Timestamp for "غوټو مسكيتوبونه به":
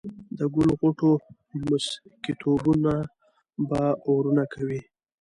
0.79-3.83